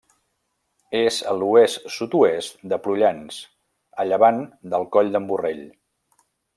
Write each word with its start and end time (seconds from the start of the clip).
És 0.99 1.19
a 1.31 1.35
l'oest-sud-oest 1.41 2.65
de 2.73 2.81
Prullans, 2.87 3.39
a 4.05 4.09
llevant 4.11 4.43
del 4.75 4.91
Coll 4.97 5.17
d'en 5.17 5.33
Borrell. 5.33 5.67